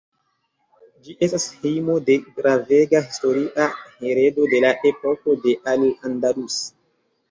Ĝi 1.07 1.13
estas 1.27 1.45
hejmo 1.65 1.99
de 2.09 2.17
gravega 2.39 3.03
historia 3.11 3.71
heredo 4.03 4.51
de 4.57 4.67
la 4.69 4.77
epoko 4.95 5.41
de 5.49 5.59
Al 5.77 5.91
Andalus. 6.15 6.63